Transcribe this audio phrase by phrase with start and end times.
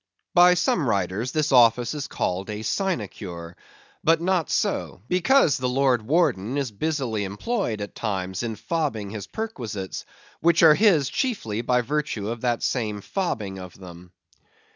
[0.33, 3.55] By some writers this office is called a sinecure.
[4.03, 5.03] But not so.
[5.07, 10.03] Because the Lord Warden is busily employed at times in fobbing his perquisites;
[10.39, 14.11] which are his chiefly by virtue of that same fobbing of them.